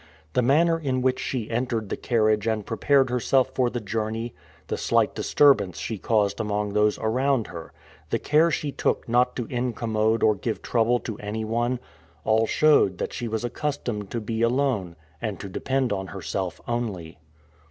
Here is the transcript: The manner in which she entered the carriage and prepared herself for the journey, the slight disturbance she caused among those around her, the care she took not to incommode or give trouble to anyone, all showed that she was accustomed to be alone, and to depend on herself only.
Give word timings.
The 0.33 0.41
manner 0.41 0.79
in 0.79 1.03
which 1.03 1.19
she 1.19 1.51
entered 1.51 1.89
the 1.89 1.95
carriage 1.95 2.47
and 2.47 2.65
prepared 2.65 3.11
herself 3.11 3.51
for 3.53 3.69
the 3.69 3.79
journey, 3.79 4.33
the 4.65 4.75
slight 4.75 5.13
disturbance 5.13 5.77
she 5.77 5.99
caused 5.99 6.39
among 6.39 6.73
those 6.73 6.97
around 6.97 7.45
her, 7.45 7.71
the 8.09 8.17
care 8.17 8.49
she 8.49 8.71
took 8.71 9.07
not 9.07 9.35
to 9.35 9.45
incommode 9.45 10.23
or 10.23 10.33
give 10.33 10.63
trouble 10.63 10.97
to 11.01 11.19
anyone, 11.19 11.79
all 12.23 12.47
showed 12.47 12.97
that 12.97 13.13
she 13.13 13.27
was 13.27 13.45
accustomed 13.45 14.09
to 14.09 14.19
be 14.19 14.41
alone, 14.41 14.95
and 15.21 15.39
to 15.39 15.47
depend 15.47 15.93
on 15.93 16.07
herself 16.07 16.59
only. 16.67 17.19